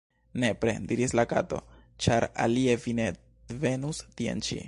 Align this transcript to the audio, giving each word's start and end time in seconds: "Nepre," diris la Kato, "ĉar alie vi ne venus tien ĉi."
"Nepre," 0.43 0.71
diris 0.91 1.13
la 1.19 1.25
Kato, 1.33 1.59
"ĉar 2.05 2.27
alie 2.47 2.75
vi 2.87 2.97
ne 3.01 3.07
venus 3.65 4.05
tien 4.23 4.45
ĉi." 4.49 4.59